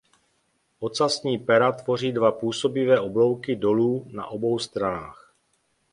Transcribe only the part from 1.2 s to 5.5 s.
pera tvoří dva působivé oblouky dolů na obou stranách.